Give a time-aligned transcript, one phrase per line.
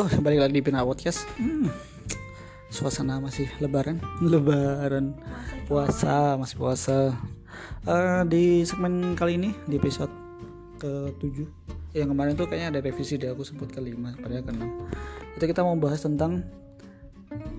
[0.00, 1.28] Oh, balik lagi di Pina Podcast.
[1.36, 1.68] Hmm.
[2.72, 5.12] Suasana masih lebaran, lebaran
[5.68, 7.12] puasa, masih puasa.
[7.84, 10.08] Eh, di segmen kali ini di episode
[10.80, 11.44] ke-7
[11.92, 15.44] yang kemarin tuh kayaknya ada revisi deh aku sebut ke 5 pada ke 6 itu
[15.52, 16.48] kita mau bahas tentang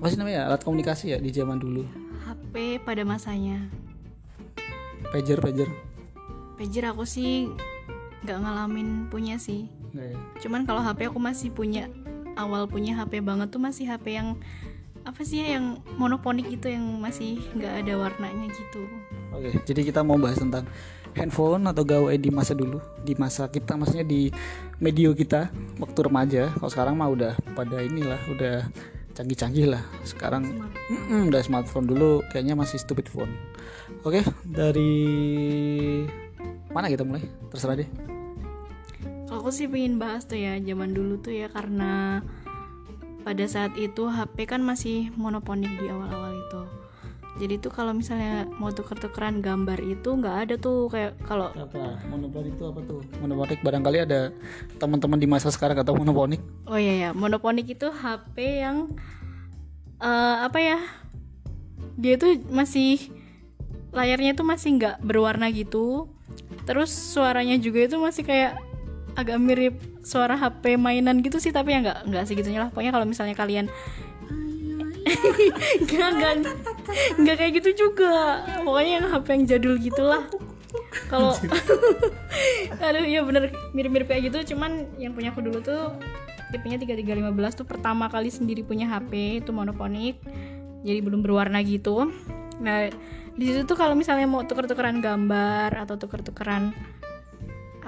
[0.02, 1.86] apa sih namanya alat komunikasi ya di zaman dulu
[2.26, 3.70] HP pada masanya.
[5.14, 5.70] pager pager
[6.58, 7.54] Pager aku sih
[8.26, 9.70] nggak ngalamin punya sih.
[9.94, 10.18] Nggak ya?
[10.42, 11.86] Cuman kalau HP aku masih punya
[12.36, 14.40] awal punya HP banget tuh masih HP yang
[15.02, 18.86] apa sih ya yang monoponik gitu yang masih nggak ada warnanya gitu.
[19.34, 20.68] Oke, jadi kita mau bahas tentang
[21.18, 24.30] handphone atau gawe di masa dulu, di masa kita maksudnya di
[24.78, 25.50] medio kita
[25.82, 26.44] waktu remaja.
[26.56, 28.68] Kalau sekarang mah udah pada inilah, udah
[29.18, 29.84] canggih-canggih lah.
[30.06, 30.46] Sekarang
[30.92, 33.32] mm-mm, udah smartphone dulu, kayaknya masih stupid phone.
[34.06, 35.04] Oke, dari
[36.72, 37.26] mana kita mulai?
[37.52, 38.11] Terserah deh.
[39.42, 42.22] Aku sih pengen bahas tuh ya zaman dulu tuh ya karena
[43.26, 46.62] pada saat itu HP kan masih monoponik di awal-awal itu.
[47.42, 51.98] Jadi tuh kalau misalnya mau tuker-tukeran gambar itu nggak ada tuh kayak kalau Apa?
[52.14, 53.02] Monoponik itu apa tuh?
[53.18, 54.30] Monoponik barangkali ada
[54.78, 56.38] teman-teman di masa sekarang atau monoponik.
[56.70, 58.94] Oh iya ya, monoponik itu HP yang
[59.98, 60.78] eh, apa ya?
[61.98, 63.10] Dia tuh masih
[63.90, 66.14] layarnya tuh masih nggak berwarna gitu.
[66.70, 68.70] Terus suaranya juga itu masih kayak
[69.18, 72.70] agak mirip suara HP mainan gitu sih, tapi ya nggak nggak segitunya lah.
[72.70, 73.66] Pokoknya kalau misalnya kalian
[75.92, 76.34] nggak
[77.20, 78.46] nggak kayak gitu juga.
[78.62, 80.24] Pokoknya yang HP yang jadul gitulah.
[81.12, 81.36] Kalau
[82.86, 85.96] aduh ya bener mirip-mirip kayak gitu, cuman yang punya aku dulu tuh
[86.52, 90.20] tipenya 3315 tuh pertama kali sendiri punya HP itu monoponik
[90.84, 92.12] jadi belum berwarna gitu
[92.62, 92.92] nah
[93.32, 96.76] di situ tuh kalau misalnya mau tuker-tukeran gambar atau tuker-tukeran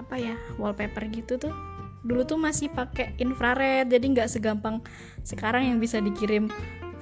[0.04, 1.54] apa ya wallpaper gitu tuh.
[2.04, 4.84] Dulu tuh masih pakai infrared jadi nggak segampang
[5.24, 6.52] sekarang yang bisa dikirim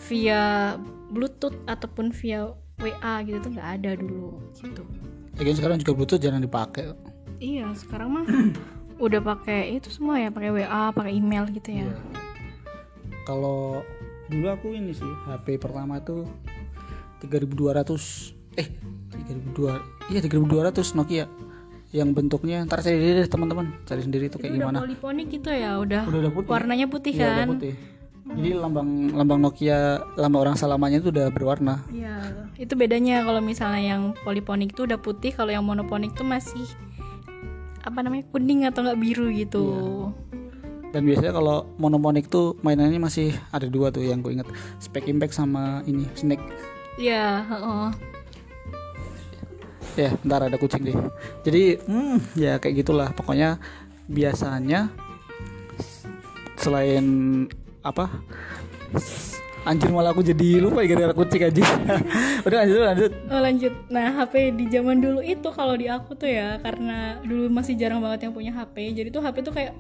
[0.08, 0.78] via
[1.10, 4.86] bluetooth ataupun via WA gitu tuh nggak ada dulu gitu.
[5.42, 6.94] Lagian sekarang juga bluetooth jarang dipakai.
[7.42, 8.26] iya sekarang mah
[9.06, 11.90] udah pakai itu semua ya pakai WA pakai email gitu ya.
[13.26, 13.82] Kalau
[14.30, 16.30] dulu aku ini sih HP pertama tuh
[17.26, 18.68] 3200 eh
[19.12, 21.26] 3200 iya 3200 Nokia
[21.92, 23.68] yang bentuknya ntar cari deh teman-teman.
[23.84, 24.78] Cari sendiri itu kayak udah gimana.
[24.80, 26.50] poliponik gitu ya udah, udah udah putih.
[26.50, 27.50] warnanya putih Iya, udah kan?
[27.56, 27.74] putih.
[28.32, 29.80] Jadi lambang lambang Nokia
[30.16, 31.84] lambang orang salamanya itu udah berwarna.
[31.92, 36.64] Iya, itu bedanya kalau misalnya yang poliponik tuh udah putih, kalau yang monoponik tuh masih
[37.82, 39.66] apa namanya kuning atau nggak biru gitu.
[40.92, 44.44] dan biasanya kalau monoponik tuh mainannya masih ada dua tuh yang gue inget
[44.76, 46.44] Spec Impact sama ini Snake.
[47.00, 48.11] Iya, heeh.
[50.00, 50.98] Ya ntar ada kucing deh
[51.44, 53.60] jadi hmm, ya kayak gitulah pokoknya
[54.08, 54.92] biasanya
[56.60, 57.06] selain
[57.82, 58.08] apa
[59.62, 61.64] anjir malah aku jadi lupa ya gara-gara kucing aja
[62.46, 63.74] udah lanjut lanjut Oh, lanjut.
[63.88, 68.04] Nah, HP di zaman dulu itu kalau di aku tuh ya karena dulu masih jarang
[68.04, 68.92] banget yang punya HP.
[68.92, 69.74] Jadi tuh HP tuh kayak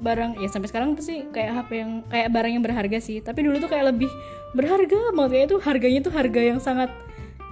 [0.00, 3.20] barang ya sampai sekarang tuh sih kayak HP yang kayak barang yang berharga sih.
[3.20, 4.10] Tapi dulu tuh kayak lebih
[4.56, 6.88] berharga banget itu harganya tuh harga yang sangat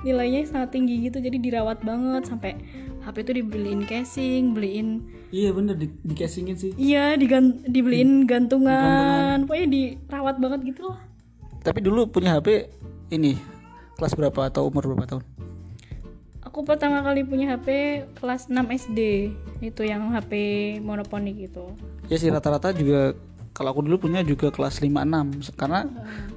[0.03, 1.19] nilainya sangat tinggi gitu.
[1.19, 2.59] Jadi dirawat banget sampai
[3.03, 5.03] HP tuh dibeliin casing, beliin
[5.33, 9.43] iya bener di, di casingin sih iya digan dibeliin gantungan.
[9.49, 11.01] Pokoknya dirawat banget gitu lah.
[11.63, 12.71] tapi dulu punya HP
[13.15, 13.39] ini
[13.99, 15.25] kelas berapa atau umur berapa tahun
[16.43, 17.69] Aku pertama kali punya HP
[18.21, 19.33] kelas 6 SD.
[19.65, 20.33] Itu yang HP
[20.85, 21.73] monoponik gitu.
[22.13, 23.17] ya sih rata-rata juga
[23.57, 25.89] kalau aku dulu punya juga kelas 5-6 karena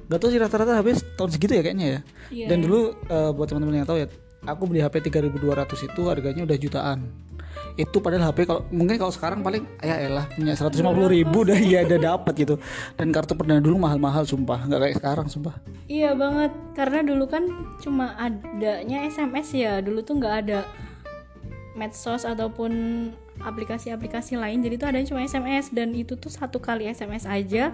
[0.06, 2.00] gak tau sih rata-rata HP tahun segitu ya kayaknya ya
[2.30, 2.46] Iya.
[2.50, 4.08] dan dulu eh, buat teman-teman yang tahu ya
[4.44, 5.42] aku beli HP 3200
[5.84, 6.98] itu harganya udah jutaan
[7.76, 10.80] itu padahal HP kalau mungkin kalau sekarang paling ya elah punya 150
[11.10, 12.54] ribu udah ya udah dapat gitu
[12.94, 15.56] dan kartu perdana dulu mahal-mahal sumpah nggak kayak sekarang sumpah
[15.86, 16.50] Iya banget.
[16.74, 17.46] Karena dulu kan
[17.78, 19.78] cuma adanya SMS ya.
[19.78, 20.66] Dulu tuh nggak ada
[21.78, 22.72] medsos ataupun
[23.38, 24.66] aplikasi-aplikasi lain.
[24.66, 27.70] Jadi tuh adanya cuma SMS dan itu tuh satu kali SMS aja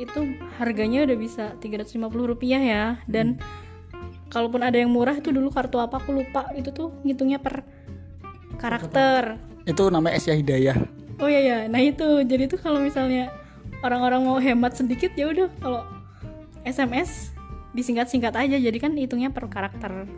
[0.00, 2.84] itu harganya udah bisa 350 rupiah ya.
[3.06, 3.38] Dan
[4.30, 6.50] kalaupun ada yang murah itu dulu kartu apa aku lupa.
[6.54, 7.62] Itu tuh ngitungnya per
[8.56, 9.36] karakter.
[9.64, 10.76] itu namanya Asia Hidayah
[11.22, 13.30] Oh iya ya, nah itu jadi tuh kalau misalnya
[13.86, 15.82] orang-orang mau hemat sedikit ya udah kalau
[16.66, 17.30] SMS
[17.70, 20.10] disingkat-singkat aja jadi kan hitungnya per karakter.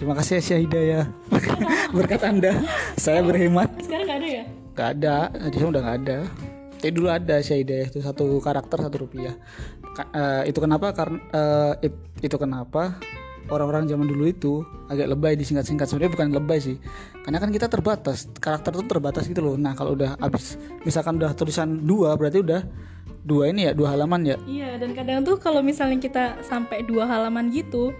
[0.00, 1.04] terima kasih Asia Hidayah
[1.96, 2.56] berkat anda
[2.96, 4.44] saya berhemat Sekarang nggak ada ya?
[4.70, 5.16] Gak ada,
[5.50, 6.18] di sana udah gak ada.
[6.80, 9.36] Tapi dulu ada sih ide itu satu karakter satu rupiah.
[9.92, 10.96] Ka- eh, itu kenapa?
[10.96, 12.96] Karena eh, it- itu kenapa
[13.50, 15.84] orang-orang zaman dulu itu agak lebay disingkat-singkat.
[15.84, 16.76] Sebenarnya bukan lebay sih,
[17.22, 19.54] karena kan kita terbatas karakter itu terbatas gitu loh.
[19.60, 22.62] Nah kalau udah habis, misalkan udah tulisan dua berarti udah
[23.20, 27.04] dua ini ya dua halaman ya iya dan kadang tuh kalau misalnya kita sampai dua
[27.04, 27.92] halaman gitu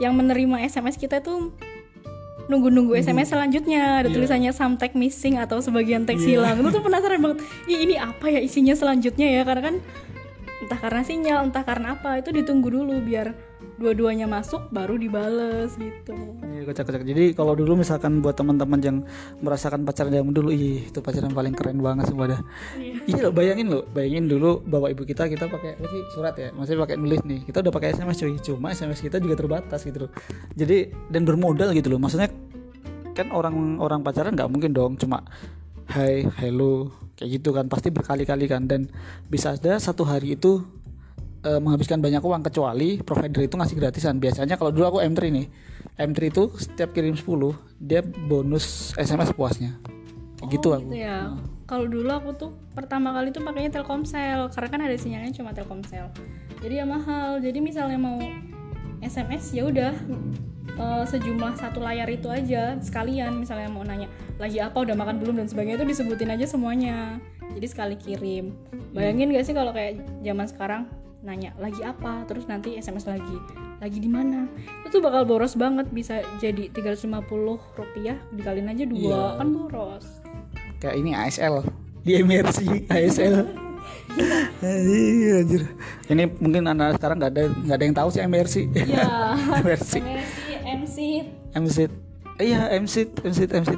[0.00, 1.52] yang menerima SMS kita tuh
[2.48, 4.16] nunggu-nunggu SMS selanjutnya ada Iya.
[4.16, 6.40] tulisannya some tag missing atau sebagian teks Iya.
[6.40, 9.74] hilang itu tuh penasaran banget Ih, ini apa ya isinya selanjutnya ya karena kan
[10.58, 13.32] entah karena sinyal entah karena apa itu ditunggu dulu biar
[13.78, 16.14] dua-duanya masuk baru dibales gitu
[16.58, 17.06] Iya kocak-kocak.
[17.06, 18.96] Jadi kalau dulu misalkan buat teman-teman yang
[19.38, 22.40] merasakan pacaran yang dulu, ih itu pacaran paling keren banget semua dah.
[22.74, 23.30] Iya.
[23.30, 26.74] Loh, bayangin loh, bayangin dulu bapak ibu kita kita pakai apa sih surat ya, masih
[26.74, 27.46] pakai nulis nih.
[27.46, 30.10] Kita udah pakai SMS cuy, cuma SMS kita juga terbatas gitu loh.
[30.58, 32.02] Jadi dan bermodal gitu loh.
[32.02, 32.26] Maksudnya
[33.14, 35.22] kan orang-orang pacaran nggak mungkin dong cuma
[35.94, 38.90] hai, hello kayak gitu kan, pasti berkali-kali kan dan
[39.30, 40.62] bisa ada satu hari itu
[41.44, 44.18] eh, menghabiskan banyak uang kecuali provider itu ngasih gratisan.
[44.18, 45.46] Biasanya kalau dulu aku M3 nih.
[45.98, 47.26] M3 itu setiap kirim 10
[47.82, 49.78] dia bonus SMS puasnya.
[50.38, 50.90] Kayak gitu aku.
[50.90, 51.34] gitu ya.
[51.68, 56.08] Kalau dulu aku tuh pertama kali tuh pakainya Telkomsel karena kan ada sinyalnya cuma Telkomsel.
[56.62, 57.42] Jadi ya mahal.
[57.42, 58.18] Jadi misalnya mau
[59.02, 59.92] SMS ya udah
[60.78, 63.36] eh, sejumlah satu layar itu aja sekalian.
[63.36, 64.06] Misalnya mau nanya
[64.38, 64.78] lagi apa?
[64.80, 65.34] Udah makan belum?
[65.42, 67.18] Dan sebagainya itu disebutin aja semuanya.
[67.52, 68.54] Jadi sekali kirim.
[68.94, 70.82] Bayangin gak sih kalau kayak zaman sekarang
[71.18, 73.36] nanya lagi apa terus nanti SMS lagi
[73.78, 74.46] lagi di mana
[74.80, 77.26] itu tuh bakal boros banget bisa jadi 350
[77.74, 79.22] rupiah dikaliin aja dua Iya.
[79.36, 80.06] kan boros
[80.78, 81.54] Kayak ini ASL
[82.00, 83.34] di MRC ASL.
[84.62, 85.62] Anjir, anjir.
[86.06, 88.54] Ini mungkin anak sekarang nggak ada nggak ada yang tahu sih MRC.
[88.86, 89.06] ya
[89.58, 89.92] MRC.
[89.98, 90.96] MRC, MC
[91.50, 91.78] MC.
[92.38, 93.70] Iya, MC, MC, MC.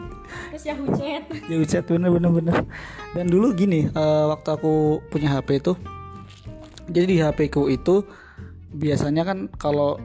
[0.52, 2.56] terus Yahoo Chat Ya chat bener bener bener.
[3.16, 5.72] Dan dulu gini, eh, waktu aku punya HP itu,
[6.90, 8.02] jadi di HP ku itu
[8.74, 9.98] biasanya kan kalau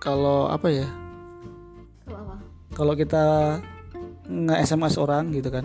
[0.00, 0.86] kalau apa ya,
[2.74, 3.58] kalau kita
[4.30, 5.64] nge SMS orang gitu kan,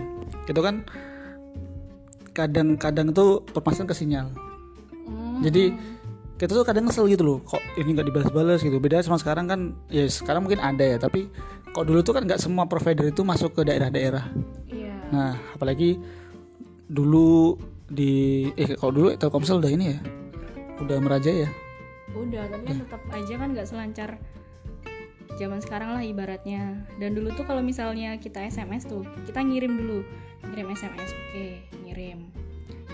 [0.49, 0.83] itu kan
[2.35, 4.27] kadang-kadang tuh permasalahan ke sinyal.
[5.07, 5.71] Hmm, Jadi
[6.35, 8.75] kita tuh kadang kesel gitu loh, kok ini nggak dibalas-balas gitu.
[8.83, 11.31] Beda sama sekarang kan, ya sekarang mungkin ada ya, tapi
[11.71, 14.27] kok dulu tuh kan nggak semua provider itu masuk ke daerah-daerah.
[14.67, 15.95] iya Nah, apalagi
[16.91, 17.55] dulu
[17.85, 19.99] di eh kalau dulu Telkomsel udah ini ya.
[20.77, 21.49] Udah merajai ya.
[22.07, 24.09] udah tapi kan tetap aja kan nggak selancar
[25.35, 26.61] zaman sekarang lah ibaratnya
[26.95, 29.99] dan dulu tuh kalau misalnya kita SMS tuh kita ngirim dulu
[30.45, 31.45] ngirim SMS oke
[31.81, 32.29] ngirim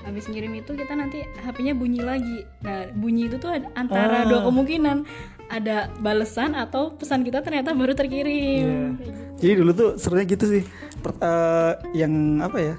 [0.01, 4.25] habis ngirim itu kita nanti HP-nya bunyi lagi nah bunyi itu tuh antara Ah.
[4.25, 5.05] dua kemungkinan
[5.45, 9.19] ada balesan atau pesan kita ternyata baru terkirim Kayak gitu.
[9.37, 10.63] Jadi dulu tuh serunya gitu sih.
[10.97, 12.75] Per- eh, yang apa ya?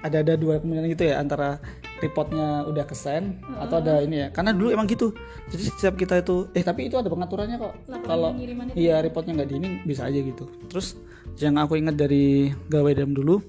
[0.00, 1.58] Ada ada dua kemungkinan gitu ya antara
[1.98, 4.28] reportnya udah kesen atau ada ini ya.
[4.30, 5.14] Karena dulu emang gitu.
[5.50, 7.74] Jadi setiap kita itu eh tapi itu ada pengaturannya kok.
[8.06, 8.34] Kalau
[8.78, 10.46] iya reportnya nggak di ini bisa aja gitu.
[10.70, 10.98] Terus
[11.38, 13.42] yang aku ingat dari gawe dam dulu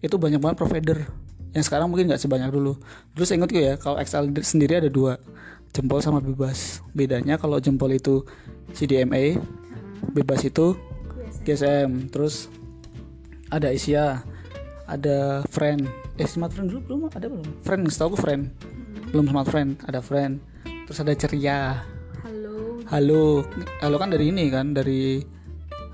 [0.00, 0.98] itu banyak banget provider.
[1.56, 2.76] Yang sekarang mungkin nggak sebanyak dulu.
[3.16, 5.16] Dulu saya ingat ya kalau Excel sendiri ada dua
[5.72, 6.84] jempol sama bebas.
[6.92, 8.24] Bedanya kalau jempol itu
[8.76, 9.40] CDMA,
[10.12, 10.76] bebas itu
[11.46, 12.50] GSM terus
[13.48, 14.26] ada Asia
[14.86, 15.86] ada friend.
[16.16, 16.98] Eh smart friend dulu belum?
[17.10, 17.46] Ada belum?
[17.66, 18.42] Friend setahu aku friend.
[19.10, 20.38] Belum smart friend ada friend.
[20.86, 21.82] Terus ada ceria.
[22.22, 22.82] Halo.
[22.90, 23.24] Halo.
[23.82, 25.22] Halo kan dari ini kan dari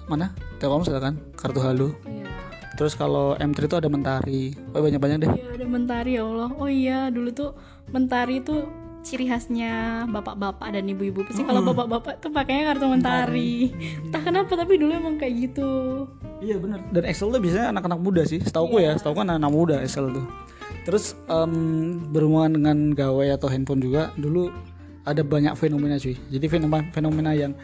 [0.07, 0.33] mana?
[0.61, 1.19] Telkomsel kan?
[1.35, 1.97] Kartu halo.
[2.05, 2.29] Iya.
[2.77, 4.53] Terus kalau M3 itu ada mentari.
[4.77, 5.31] Oh banyak banyak deh.
[5.33, 6.51] Iya ada mentari ya Allah.
[6.61, 7.51] Oh iya dulu tuh
[7.91, 8.69] mentari tuh
[9.03, 11.27] ciri khasnya bapak-bapak dan ibu-ibu.
[11.27, 13.75] Pasti kalau bapak-bapak tuh pakainya kartu mentari.
[14.07, 15.73] Entah kenapa tapi dulu emang kayak gitu.
[16.43, 16.83] Iya benar.
[16.91, 18.43] Dan Excel tuh biasanya anak-anak muda sih.
[18.43, 20.27] Setahu ya, setahu kan anak muda Excel tuh.
[20.83, 24.51] Terus em, berhubungan dengan gawe atau handphone juga dulu
[25.07, 26.19] ada banyak fenomena cuy.
[26.19, 27.55] Jadi fenomena fenomena yang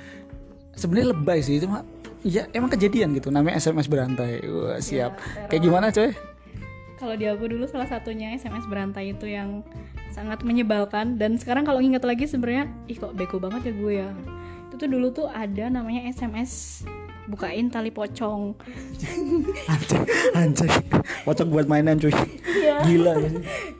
[0.78, 1.82] sebenarnya lebay sih cuma
[2.22, 4.42] ya emang kejadian gitu namanya SMS berantai.
[4.46, 5.18] Wah, siap.
[5.50, 6.14] Kayak gimana coy?
[6.98, 9.62] Kalau di aku dulu salah satunya SMS berantai itu yang
[10.10, 14.10] sangat menyebalkan dan sekarang kalau ingat lagi sebenarnya ih kok beko banget ya gue ya.
[14.70, 16.82] Itu tuh dulu tuh ada namanya SMS
[17.28, 18.56] bukain tali pocong.
[19.68, 20.00] Anjay,
[20.34, 20.70] anjay.
[21.22, 22.12] Pocong buat mainan cuy.
[22.78, 23.30] Gila ya.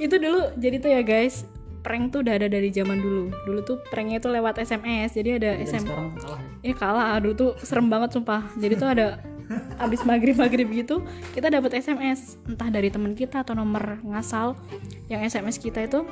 [0.00, 1.46] itu dulu jadi tuh ya guys
[1.80, 5.50] prank tuh udah ada dari zaman dulu dulu tuh pranknya tuh lewat SMS jadi ada
[5.56, 6.40] SMS Sekarang kalah.
[6.60, 6.66] ya.
[6.66, 9.06] eh kalah dulu tuh serem banget sumpah jadi tuh ada
[9.78, 11.00] abis maghrib maghrib gitu
[11.30, 14.58] kita dapat SMS entah dari teman kita atau nomor ngasal
[15.06, 16.02] yang SMS kita itu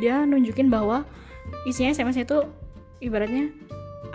[0.00, 1.04] dia nunjukin bahwa
[1.68, 2.48] isinya SMS itu
[2.98, 3.52] ibaratnya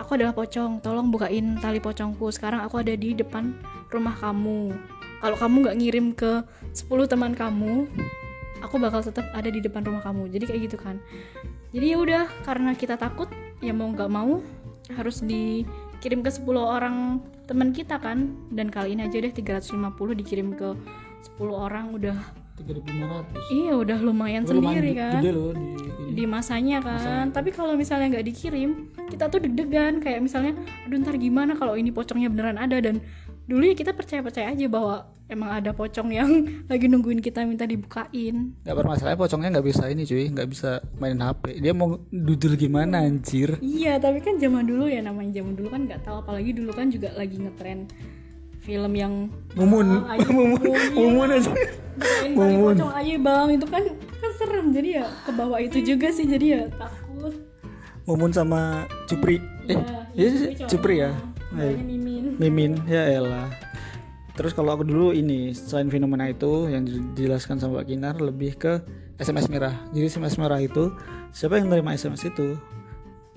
[0.04, 2.28] aku adalah pocong tolong bukain tali pocongku.
[2.28, 3.56] Sekarang aku ada di depan
[3.88, 4.76] rumah kamu.
[5.24, 6.44] Kalau kamu nggak ngirim ke
[6.76, 7.88] 10 teman kamu
[8.60, 10.28] aku bakal tetap ada di depan rumah kamu.
[10.28, 11.00] Jadi kayak gitu kan.
[11.72, 13.32] Jadi ya udah karena kita takut
[13.64, 14.44] ya mau nggak mau
[14.92, 18.36] harus dikirim ke 10 orang teman kita kan.
[18.52, 20.76] Dan kali ini aja deh 350 dikirim ke
[21.40, 22.16] 10 orang udah
[22.60, 25.18] 3500 iya udah lumayan lumayan sendiri kan.
[25.18, 25.83] gede loh di.
[26.14, 27.34] Di masanya kan.
[27.34, 29.98] Tapi kalau misalnya nggak dikirim kita tuh deg-degan.
[29.98, 30.54] Kayak misalnya
[30.86, 32.78] aduh ntar gimana kalau ini pocongnya beneran ada?
[32.78, 33.02] Dan
[33.44, 36.30] dulu ya kita percaya-percaya aja bahwa emang ada pocong yang
[36.70, 38.54] lagi nungguin kita minta dibukain.
[38.62, 40.30] Nggak bermasalah pocongnya nggak bisa ini cuy.
[40.30, 40.70] Nggak bisa
[41.02, 43.58] mainin HP dia mau dudul gimana anjir?
[43.58, 46.22] Iya tapi kan zaman dulu ya namanya zaman dulu kan nggak tahu.
[46.22, 47.90] Apalagi dulu kan juga lagi ngetren
[48.64, 50.08] film yang mumun.
[50.08, 50.60] Ayo, mumun.
[50.64, 50.80] iya.
[50.96, 51.52] mumun aja.
[51.94, 54.66] Kali pocong aja bang itu kan kan serem.
[54.72, 57.34] Jadi ya ke bawah itu juga sih jadi ya takut.
[58.08, 59.80] Mumun sama cupri eh
[60.16, 61.12] iya sih cupri ya?
[61.52, 62.24] Namanya mimin.
[62.40, 63.52] Mimin ya elah.
[64.34, 68.82] Terus kalau aku dulu ini selain fenomena itu yang dijelaskan sama Mbak Kinar lebih ke
[69.22, 69.78] SMS merah.
[69.94, 70.90] Jadi SMS merah itu
[71.30, 72.58] siapa yang nerima SMS itu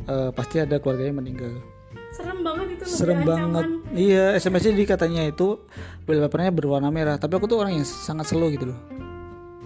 [0.10, 1.53] eh, pasti ada keluarganya meninggal.
[2.10, 5.63] Serem banget itu serem banget iya SMS nya di katanya itu
[6.08, 7.15] wallpapernya berwarna merah.
[7.15, 8.79] Tapi aku tuh orang yang sangat slow gitu loh.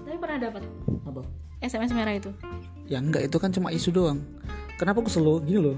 [0.06, 0.62] Tapi pernah dapat
[1.08, 1.22] apa?
[1.62, 2.30] SMS merah itu?
[2.90, 4.20] Ya enggak itu kan cuma isu doang.
[4.76, 5.40] Kenapa aku slow?
[5.42, 5.78] Gini loh.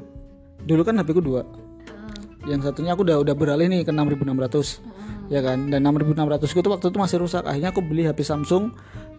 [0.64, 1.44] Dulu kan HP ku dua.
[2.44, 5.72] Yang satunya aku udah udah beralih nih ke 6600 ya kan?
[5.72, 7.44] Dan 6600 ku tuh waktu itu masih rusak.
[7.44, 8.72] Akhirnya aku beli HP Samsung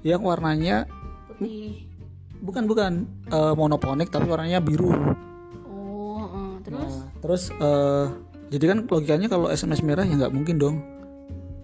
[0.04, 0.88] yang warnanya
[1.36, 1.88] putih.
[2.44, 2.92] Bukan bukan.
[3.28, 4.92] Eh, monoponik tapi warnanya biru.
[5.68, 6.50] Oh heeh.
[6.64, 6.92] terus?
[6.92, 8.06] Nah, terus eh,
[8.54, 10.76] jadi kan logikanya kalau SMS merah ya nggak mungkin dong.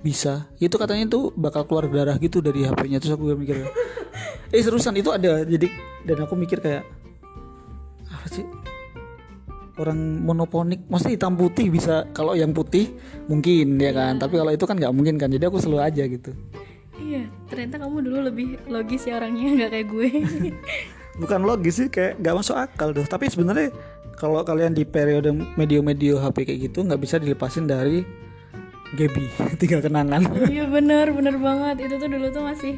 [0.02, 0.50] Bisa.
[0.58, 3.62] Itu katanya itu bakal keluar darah gitu dari HP-nya terus aku mikir
[4.54, 5.70] eh seriusan itu ada jadi
[6.02, 6.82] dan aku mikir kayak
[8.10, 8.42] apa sih?
[9.78, 12.90] Orang monoponik maksudnya hitam putih bisa kalau yang putih
[13.30, 14.18] mungkin ya kan?
[14.18, 15.30] Tapi kalau itu kan nggak mungkin kan?
[15.30, 16.34] Jadi aku selalu aja gitu.
[17.00, 20.08] Iya ternyata kamu dulu lebih logis ya orangnya nggak kayak gue.
[21.20, 23.04] Bukan logis sih kayak nggak masuk akal tuh.
[23.04, 23.70] Tapi sebenarnya
[24.20, 28.04] kalau kalian di periode medio-medio HP kayak gitu nggak bisa dilepasin dari
[28.90, 29.24] Gaby.
[29.62, 30.26] Tiga kenangan.
[30.50, 31.88] Iya bener bener banget.
[31.88, 32.74] Itu tuh dulu tuh masih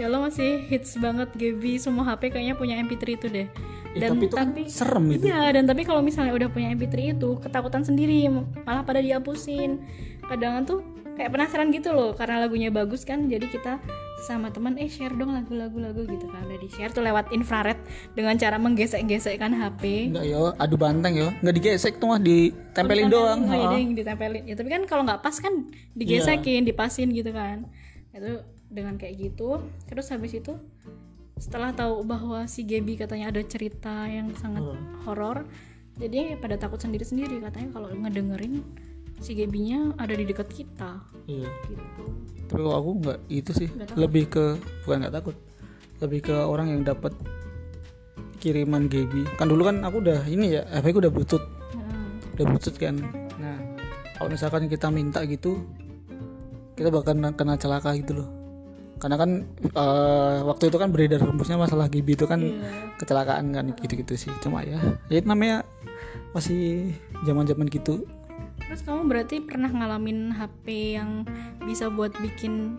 [0.00, 1.76] ya lo masih hits banget Gaby.
[1.76, 3.46] Semua HP kayaknya punya MP3 itu deh.
[3.90, 5.26] Eh, dan tapi itu kan serem itu.
[5.26, 8.30] Iya, dan tapi kalau misalnya udah punya MP3 itu ketakutan sendiri,
[8.64, 9.82] malah pada dihapusin.
[10.30, 10.80] Kadang tuh
[11.18, 13.28] kayak penasaran gitu loh karena lagunya bagus kan.
[13.28, 13.82] Jadi kita
[14.20, 16.44] sama teman eh share dong lagu-lagu lagu gitu kan.
[16.44, 17.80] Udah di-share tuh lewat infrared
[18.12, 20.12] dengan cara menggesek-gesekkan HP.
[20.12, 21.28] Enggak yo, adu banteng yo.
[21.40, 23.40] Enggak digesek tuh mah ditempelin doang.
[23.48, 23.74] Oh, iya Ha.
[23.76, 24.42] ding, ditempelin.
[24.44, 27.64] Ya tapi kan kalau nggak pas kan digesekin, dipasin gitu kan.
[28.12, 29.64] Itu dengan kayak gitu.
[29.88, 30.54] Terus habis itu
[31.40, 34.76] setelah tahu bahwa si Gaby katanya ada cerita yang sangat
[35.08, 35.48] horor,
[35.96, 38.60] jadi pada takut sendiri-sendiri katanya kalau ngedengerin
[39.20, 41.46] si Gaby-nya ada di dekat kita Iya.
[41.66, 42.02] gitu.
[42.42, 43.68] Tapi kalau aku enggak itu sih.
[43.68, 44.44] Nggak Lebih ke
[44.82, 45.36] bukan nggak takut.
[46.00, 47.12] Lebih ke orang yang dapat
[48.38, 49.28] kiriman Gaby.
[49.36, 51.44] Kan dulu kan aku udah ini ya, HP ku udah bluetooth.
[51.70, 52.16] Hmm.
[52.34, 52.96] Udah bluetooth kan.
[53.36, 53.56] Nah,
[54.16, 55.60] kalau misalkan kita minta gitu
[56.72, 58.28] kita bakal kena- celaka gitu loh.
[58.96, 59.30] Karena kan
[59.62, 62.96] eh, waktu itu kan beredar rembusnya masalah Gaby itu kan Iya.
[62.96, 64.76] kecelakaan kan gitu-gitu sih cuma ya
[65.08, 65.64] ya namanya
[66.30, 68.04] masih zaman-zaman gitu
[68.70, 71.26] Terus kamu berarti pernah ngalamin HP yang
[71.66, 72.78] bisa buat bikin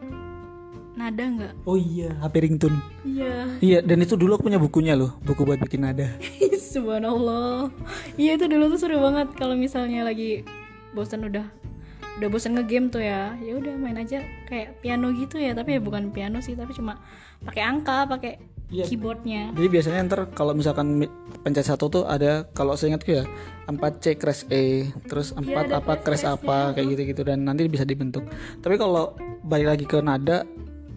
[0.92, 1.54] nada nggak?
[1.68, 3.48] oh iya HP ringtone Iya.
[3.64, 6.08] iya dan itu dulu aku punya bukunya loh buku buat bikin nada
[6.72, 7.68] Subhanallah.
[8.16, 10.48] Iya itu dulu tuh seru banget kalau misalnya lagi
[10.96, 11.44] bosan udah
[12.16, 13.36] udah bosan ngegame tuh ya.
[13.44, 17.04] Ya udah main aja kayak piano gitu ya, tapi ya bukan piano sih, tapi cuma
[17.44, 18.40] pakai angka, pakai
[18.72, 18.88] Iya.
[18.88, 19.52] keyboardnya.
[19.52, 23.28] jadi biasanya ntar kalau misalkan mi- pencet satu tuh ada kalau saya ingatku ya
[23.66, 27.84] 4C crash E terus 4 Iya, ada apa crash apa kayak gitu-gitu dan nanti bisa
[27.84, 28.24] dibentuk
[28.58, 29.12] tapi kalau
[29.42, 30.48] balik lagi ke nada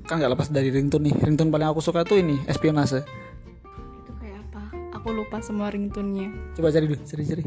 [0.03, 3.03] kan nggak lepas dari ringtone nih ringtone paling aku suka tuh ini espionase
[3.99, 4.63] Itu kayak apa?
[4.95, 6.31] Aku lupa semua ringtone-nya.
[6.55, 7.43] coba cari dulu cari-cari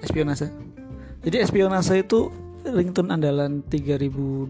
[0.00, 0.54] espionase
[1.20, 2.30] jadi espionase itu
[2.62, 4.48] ringtone andalan 3200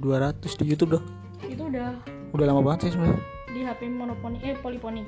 [0.55, 1.05] di YouTube doh
[1.41, 1.97] Itu udah
[2.31, 3.23] udah lama banget sih sebenarnya
[3.65, 5.03] HP monoponi eh poliponi.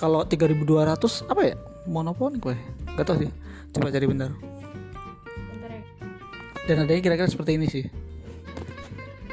[0.00, 1.56] kalau 3200 apa ya?
[1.84, 2.60] Monoponik weh
[2.96, 3.28] gak tau sih.
[3.76, 4.32] Coba cari bentar.
[5.52, 5.82] Bentar ya.
[6.64, 7.84] dan adanya kira-kira seperti ini sih.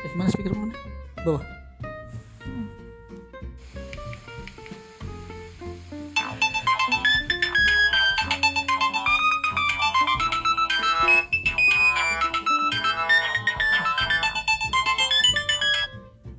[0.03, 0.75] Eh mana speaker mana?
[1.24, 1.44] Bawah.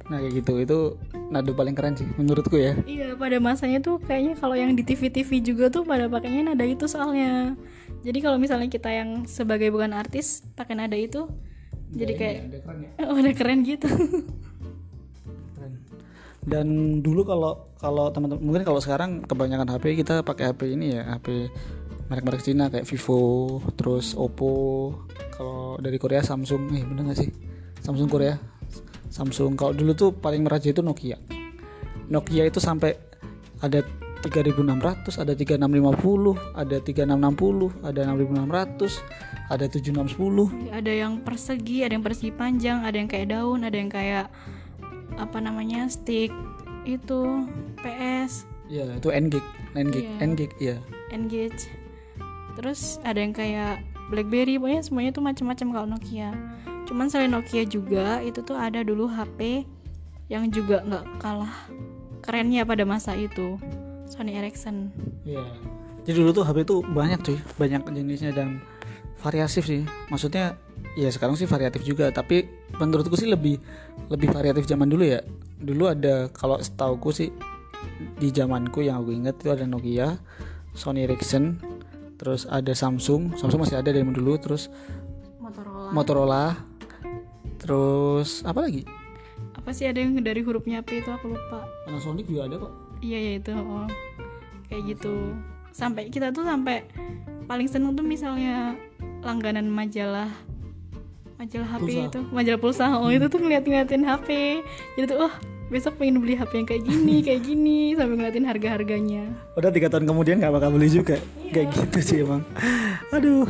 [0.08, 0.52] Nah kayak gitu.
[0.64, 0.78] Itu
[1.28, 5.44] nado paling keren sih menurutku ya Iya, pada masanya tuh kayaknya kalau yang di TV-TV
[5.44, 7.52] juga tuh pada pakainya nada itu soalnya.
[8.00, 11.28] Jadi kalau misalnya kita yang sebagai bukan artis pakai nada itu
[11.92, 13.88] jadi kayak udah keren ya oh, udah keren gitu.
[15.56, 15.72] Keren.
[16.48, 16.66] Dan
[17.04, 21.52] dulu kalau kalau teman-teman mungkin kalau sekarang kebanyakan HP kita pakai HP ini ya HP
[22.08, 24.96] merek-merek Cina kayak Vivo, terus Oppo.
[25.36, 27.30] Kalau dari Korea Samsung, eh bener gak sih?
[27.84, 28.57] Samsung Korea.
[29.08, 29.56] Samsung.
[29.56, 31.16] Kalau dulu tuh paling meraja itu Nokia.
[32.08, 32.96] Nokia itu sampai
[33.60, 33.82] ada
[34.22, 38.98] 3600 ada 3650 ada 3660 ada 6600
[39.48, 43.86] ada 7610 ada yang persegi ada yang persegi panjang ada yang kayak daun ada yang
[43.86, 44.26] kayak
[45.14, 46.34] apa namanya stick
[46.82, 47.46] itu
[47.78, 49.44] PS ya itu N-Gig
[49.78, 50.18] N-Gig Iya.
[50.26, 50.76] N-Gig ya
[51.14, 51.70] Engage
[52.58, 56.30] terus ada yang kayak BlackBerry pokoknya semuanya tuh macam-macam kalau Nokia
[56.88, 59.68] cuman selain Nokia juga itu tuh ada dulu HP
[60.32, 61.52] yang juga nggak kalah
[62.24, 63.56] kerennya pada masa itu
[64.08, 64.88] Sony Ericsson
[65.28, 65.44] Iya.
[66.08, 68.64] Jadi dulu tuh HP tuh banyak cuy, banyak jenisnya dan
[69.20, 69.84] variatif sih.
[70.08, 70.56] Maksudnya
[70.96, 72.48] ya sekarang sih variatif juga, tapi
[72.80, 73.60] menurutku sih lebih
[74.08, 75.20] lebih variatif zaman dulu ya.
[75.60, 77.28] Dulu ada kalau setauku sih
[78.16, 80.16] di zamanku yang aku ingat itu ada Nokia,
[80.72, 81.60] Sony Ericsson,
[82.18, 84.68] terus ada Samsung, Samsung masih ada dari dulu, terus
[85.38, 85.90] Motorola.
[85.94, 86.44] Motorola,
[87.62, 88.98] terus apa lagi?
[89.68, 91.12] apa sih ada yang dari hurufnya P itu?
[91.12, 91.68] Aku lupa.
[91.84, 92.72] Panasonic juga ada kok.
[93.04, 93.84] iya ya itu oh.
[94.72, 95.36] kayak gitu.
[95.76, 96.88] Sampai kita tuh sampai
[97.44, 98.72] paling seneng tuh misalnya
[99.20, 100.32] langganan majalah
[101.36, 102.08] majalah HP Pulsa.
[102.08, 102.20] itu.
[102.32, 102.84] Majalah pulsa.
[102.96, 104.28] Oh itu tuh ngeliat-ngeliatin HP
[104.96, 105.34] jadi tuh wah
[105.68, 109.24] besok pengen beli HP yang kayak gini kayak gini sampai ngeliatin harga-harganya.
[109.54, 111.16] Udah tiga tahun kemudian nggak bakal beli juga.
[111.52, 112.42] Kayak gitu sih emang.
[113.12, 113.44] Aduh,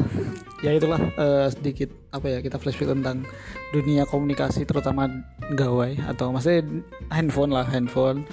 [0.62, 3.26] ya itulah eh, sedikit apa ya kita flashback tentang
[3.70, 5.10] dunia komunikasi terutama
[5.54, 6.66] gawai atau maksudnya
[7.10, 8.26] handphone lah handphone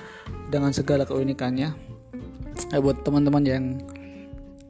[0.50, 1.74] dengan segala keunikannya.
[2.74, 3.64] Eh, buat teman-teman yang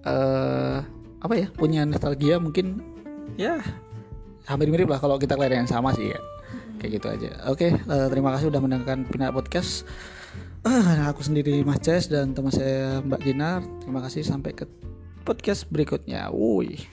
[0.06, 0.80] eh
[1.26, 2.78] apa ya punya nostalgia mungkin
[3.34, 3.58] ya
[4.46, 6.20] hampir mirip lah kalau kita kalian yang sama sih ya
[6.86, 7.32] kayak gitu aja.
[7.50, 9.90] Oke eh, terima kasih udah mendengarkan Pinar Podcast.
[10.62, 14.70] Eh, aku sendiri Mas Ces dan teman saya Mbak Dinar terima kasih sampai ke
[15.26, 16.30] podcast berikutnya.
[16.30, 16.86] Wuih